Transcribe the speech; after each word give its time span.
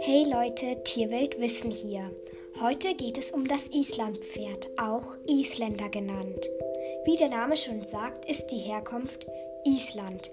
Hey 0.00 0.24
Leute, 0.30 0.82
Tierwelt 0.84 1.40
Wissen 1.40 1.70
hier. 1.70 2.10
Heute 2.60 2.94
geht 2.94 3.16
es 3.16 3.30
um 3.30 3.48
das 3.48 3.68
Islandpferd, 3.68 4.68
auch 4.76 5.16
Isländer 5.26 5.88
genannt. 5.88 6.50
Wie 7.06 7.16
der 7.16 7.30
Name 7.30 7.56
schon 7.56 7.86
sagt, 7.86 8.28
ist 8.30 8.48
die 8.48 8.58
Herkunft 8.58 9.26
Island. 9.64 10.30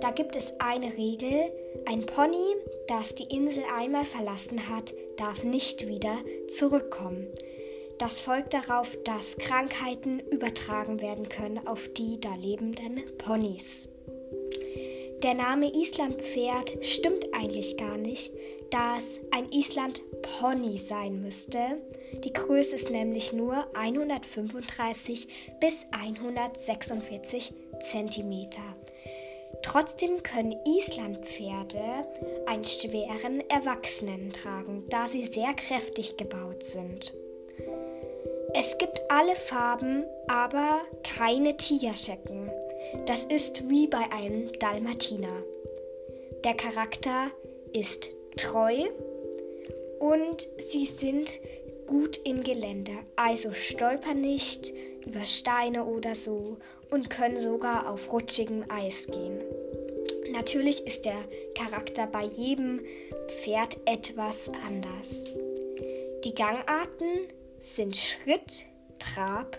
Da 0.00 0.12
gibt 0.12 0.36
es 0.36 0.54
eine 0.60 0.96
Regel, 0.96 1.50
ein 1.86 2.06
Pony, 2.06 2.54
das 2.86 3.16
die 3.16 3.34
Insel 3.34 3.64
einmal 3.76 4.04
verlassen 4.04 4.68
hat, 4.68 4.94
darf 5.16 5.42
nicht 5.42 5.88
wieder 5.88 6.18
zurückkommen. 6.56 7.26
Das 7.98 8.20
folgt 8.20 8.54
darauf, 8.54 8.96
dass 9.02 9.36
Krankheiten 9.38 10.20
übertragen 10.20 11.00
werden 11.00 11.28
können 11.28 11.66
auf 11.66 11.88
die 11.88 12.20
da 12.20 12.34
lebenden 12.36 13.02
Ponys. 13.18 13.88
Der 15.22 15.34
Name 15.34 15.72
Islandpferd 15.74 16.84
stimmt 16.84 17.26
eigentlich 17.34 17.76
gar 17.76 17.96
nicht, 17.96 18.34
da 18.70 18.98
es 18.98 19.20
ein 19.30 19.50
Island-Pony 19.50 20.76
sein 20.76 21.22
müsste. 21.22 21.58
Die 22.24 22.32
Größe 22.32 22.74
ist 22.74 22.90
nämlich 22.90 23.32
nur 23.32 23.66
135 23.74 25.28
bis 25.58 25.86
146 25.90 27.54
cm. 27.80 28.48
Trotzdem 29.62 30.22
können 30.22 30.54
Islandpferde 30.66 31.80
einen 32.46 32.64
schweren 32.64 33.40
Erwachsenen 33.48 34.32
tragen, 34.32 34.84
da 34.90 35.08
sie 35.08 35.24
sehr 35.24 35.54
kräftig 35.54 36.16
gebaut 36.16 36.62
sind. 36.62 37.14
Es 38.54 38.78
gibt 38.78 39.00
alle 39.10 39.34
Farben, 39.34 40.04
aber 40.28 40.82
keine 41.02 41.56
Tigerschecken. 41.56 42.45
Das 43.06 43.24
ist 43.24 43.68
wie 43.68 43.86
bei 43.86 44.10
einem 44.12 44.52
Dalmatiner. 44.58 45.42
Der 46.44 46.54
Charakter 46.54 47.30
ist 47.72 48.10
treu 48.36 48.86
und 49.98 50.48
sie 50.58 50.86
sind 50.86 51.40
gut 51.86 52.20
im 52.24 52.42
Gelände, 52.42 52.92
also 53.16 53.52
stolpern 53.52 54.20
nicht 54.20 54.72
über 55.06 55.24
Steine 55.24 55.84
oder 55.84 56.14
so 56.14 56.58
und 56.90 57.10
können 57.10 57.40
sogar 57.40 57.88
auf 57.88 58.12
rutschigem 58.12 58.64
Eis 58.68 59.06
gehen. 59.06 59.40
Natürlich 60.32 60.86
ist 60.86 61.04
der 61.04 61.24
Charakter 61.54 62.06
bei 62.06 62.24
jedem 62.24 62.80
Pferd 63.28 63.78
etwas 63.86 64.50
anders. 64.66 65.24
Die 66.24 66.34
Gangarten 66.34 67.28
sind 67.60 67.96
Schritt, 67.96 68.66
Trab, 69.16 69.56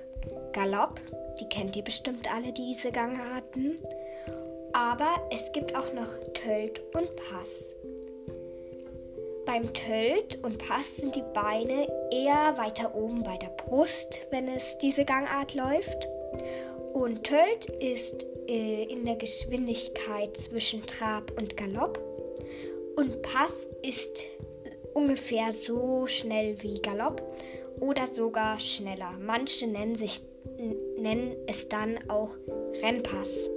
Galopp, 0.53 1.02
die 1.39 1.50
kennt 1.50 1.75
ihr 1.75 1.83
bestimmt 1.83 2.31
alle, 2.31 2.53
diese 2.53 2.91
Gangarten. 2.91 3.80
Aber 4.73 5.27
es 5.31 5.52
gibt 5.52 5.75
auch 5.75 5.91
noch 5.94 6.09
Tölt 6.36 6.80
und 6.94 7.09
Pass. 7.16 7.73
Beim 9.47 9.73
Tölt 9.73 10.44
und 10.44 10.59
Pass 10.59 10.97
sind 10.97 11.16
die 11.16 11.23
Beine 11.33 11.88
eher 12.11 12.55
weiter 12.59 12.94
oben 12.94 13.23
bei 13.23 13.36
der 13.38 13.49
Brust, 13.49 14.19
wenn 14.30 14.47
es 14.47 14.77
diese 14.77 15.05
Gangart 15.05 15.55
läuft. 15.55 16.08
Und 16.94 17.23
Tölt 17.23 17.66
ist 17.80 18.27
äh, 18.47 18.83
in 18.83 19.05
der 19.05 19.16
Geschwindigkeit 19.16 20.38
zwischen 20.38 20.86
Trab 20.86 21.31
und 21.36 21.58
Galopp. 21.58 21.99
Und 22.95 23.23
Pass 23.23 23.67
ist 23.81 24.23
ungefähr 24.98 25.52
so 25.52 26.08
schnell 26.08 26.62
wie 26.64 26.81
Galopp 26.81 27.22
oder 27.80 28.08
sogar 28.08 28.59
schneller. 28.59 29.14
Manche 29.20 29.67
nennen, 29.67 29.95
sich, 29.95 30.23
nennen 30.98 31.36
es 31.45 31.70
dann 31.70 32.00
auch 32.09 32.36
Rennpass. 32.81 33.52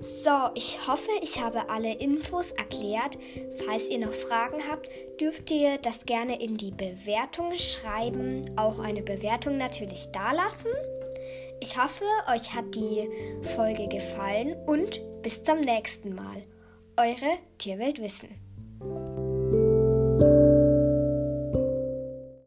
So, 0.00 0.30
ich 0.54 0.88
hoffe, 0.88 1.10
ich 1.20 1.40
habe 1.40 1.68
alle 1.68 1.94
Infos 1.94 2.50
erklärt. 2.52 3.18
Falls 3.64 3.88
ihr 3.88 3.98
noch 3.98 4.12
Fragen 4.12 4.58
habt, 4.68 4.88
dürft 5.20 5.50
ihr 5.50 5.78
das 5.78 6.06
gerne 6.06 6.40
in 6.42 6.56
die 6.56 6.72
Bewertung 6.72 7.52
schreiben. 7.54 8.42
Auch 8.56 8.78
eine 8.78 9.02
Bewertung 9.02 9.58
natürlich 9.58 10.06
dalassen. 10.12 10.72
Ich 11.60 11.76
hoffe, 11.76 12.04
euch 12.32 12.52
hat 12.54 12.74
die 12.74 13.08
Folge 13.54 13.86
gefallen 13.86 14.56
und 14.66 15.02
bis 15.22 15.44
zum 15.44 15.60
nächsten 15.60 16.14
Mal. 16.14 16.42
Eure 16.96 17.38
Tierweltwissen. 17.58 18.30